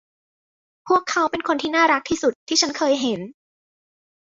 [0.87, 3.21] พวกเขาเป็นคนที่น่ารักที่สุดที่ฉันเคยเห็น